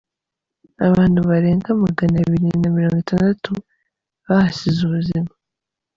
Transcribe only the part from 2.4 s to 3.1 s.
na mirongo